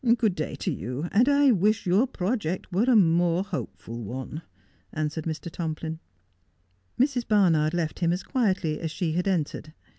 [0.17, 4.41] 'Good day to you, and I wish your project were a more hope ful one,'
[4.91, 5.51] answered Mr.
[5.51, 5.99] Tomplin.
[6.99, 7.27] Mrs.
[7.27, 9.73] Barnard left him as quietly as she had entered.